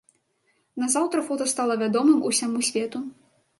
Назаўтра 0.83 1.25
фота 1.27 1.47
стала 1.53 1.77
вядомым 1.83 2.25
усяму 2.33 2.65
свету. 2.73 3.07